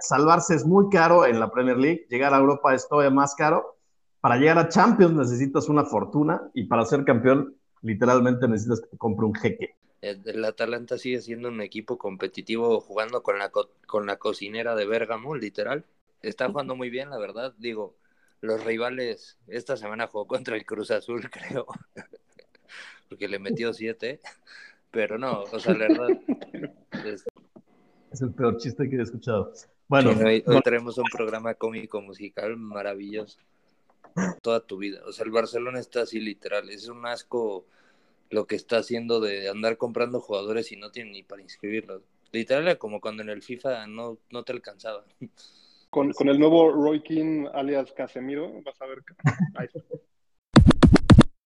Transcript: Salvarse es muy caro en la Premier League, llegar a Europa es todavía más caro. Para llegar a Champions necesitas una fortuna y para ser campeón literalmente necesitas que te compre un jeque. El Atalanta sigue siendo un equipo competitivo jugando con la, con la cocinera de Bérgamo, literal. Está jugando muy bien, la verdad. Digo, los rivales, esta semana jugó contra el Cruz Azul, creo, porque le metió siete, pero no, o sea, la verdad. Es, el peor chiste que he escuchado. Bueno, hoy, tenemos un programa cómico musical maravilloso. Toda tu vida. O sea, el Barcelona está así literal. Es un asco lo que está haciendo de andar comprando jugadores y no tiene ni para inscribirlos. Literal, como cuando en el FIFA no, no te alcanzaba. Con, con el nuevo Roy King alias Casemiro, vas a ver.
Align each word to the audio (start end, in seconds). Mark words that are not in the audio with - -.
Salvarse 0.00 0.54
es 0.54 0.64
muy 0.64 0.88
caro 0.88 1.26
en 1.26 1.40
la 1.40 1.50
Premier 1.50 1.76
League, 1.76 2.06
llegar 2.08 2.34
a 2.34 2.38
Europa 2.38 2.74
es 2.74 2.88
todavía 2.88 3.10
más 3.10 3.34
caro. 3.34 3.78
Para 4.20 4.36
llegar 4.36 4.58
a 4.58 4.68
Champions 4.68 5.14
necesitas 5.14 5.68
una 5.68 5.84
fortuna 5.84 6.50
y 6.54 6.64
para 6.64 6.84
ser 6.84 7.04
campeón 7.04 7.56
literalmente 7.82 8.48
necesitas 8.48 8.80
que 8.80 8.88
te 8.88 8.98
compre 8.98 9.26
un 9.26 9.34
jeque. 9.34 9.76
El 10.02 10.44
Atalanta 10.44 10.98
sigue 10.98 11.20
siendo 11.20 11.48
un 11.48 11.60
equipo 11.60 11.98
competitivo 11.98 12.80
jugando 12.80 13.22
con 13.22 13.38
la, 13.38 13.50
con 13.50 14.06
la 14.06 14.16
cocinera 14.16 14.74
de 14.74 14.86
Bérgamo, 14.86 15.34
literal. 15.34 15.84
Está 16.22 16.48
jugando 16.48 16.76
muy 16.76 16.90
bien, 16.90 17.10
la 17.10 17.18
verdad. 17.18 17.54
Digo, 17.58 17.96
los 18.40 18.62
rivales, 18.64 19.38
esta 19.48 19.76
semana 19.76 20.06
jugó 20.06 20.26
contra 20.26 20.56
el 20.56 20.64
Cruz 20.64 20.90
Azul, 20.90 21.28
creo, 21.30 21.66
porque 23.08 23.28
le 23.28 23.38
metió 23.38 23.72
siete, 23.72 24.20
pero 24.90 25.18
no, 25.18 25.42
o 25.42 25.58
sea, 25.58 25.74
la 25.74 25.88
verdad. 25.88 26.08
Es, 28.16 28.22
el 28.22 28.32
peor 28.32 28.56
chiste 28.56 28.88
que 28.88 28.96
he 28.96 29.02
escuchado. 29.02 29.52
Bueno, 29.88 30.10
hoy, 30.24 30.42
tenemos 30.64 30.96
un 30.96 31.04
programa 31.12 31.52
cómico 31.52 32.00
musical 32.00 32.56
maravilloso. 32.56 33.38
Toda 34.40 34.60
tu 34.60 34.78
vida. 34.78 35.02
O 35.06 35.12
sea, 35.12 35.26
el 35.26 35.30
Barcelona 35.30 35.80
está 35.80 36.00
así 36.00 36.18
literal. 36.18 36.70
Es 36.70 36.88
un 36.88 37.04
asco 37.04 37.66
lo 38.30 38.46
que 38.46 38.56
está 38.56 38.78
haciendo 38.78 39.20
de 39.20 39.50
andar 39.50 39.76
comprando 39.76 40.20
jugadores 40.20 40.72
y 40.72 40.76
no 40.76 40.90
tiene 40.90 41.10
ni 41.10 41.22
para 41.24 41.42
inscribirlos. 41.42 42.00
Literal, 42.32 42.78
como 42.78 43.02
cuando 43.02 43.22
en 43.22 43.28
el 43.28 43.42
FIFA 43.42 43.86
no, 43.86 44.16
no 44.30 44.44
te 44.44 44.52
alcanzaba. 44.52 45.04
Con, 45.90 46.12
con 46.12 46.30
el 46.30 46.38
nuevo 46.38 46.72
Roy 46.72 47.02
King 47.02 47.46
alias 47.52 47.92
Casemiro, 47.92 48.62
vas 48.62 48.80
a 48.80 48.86
ver. 48.86 49.02